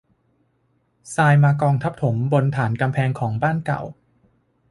[1.15, 3.81] ทรายมากองทับถมบนฐานกำแพงของบ้านเก่า